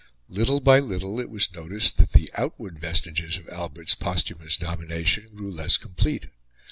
[0.29, 5.51] Little by little it was noticed that the outward vestiges of Albert's posthumous domination grew
[5.51, 6.25] less complete.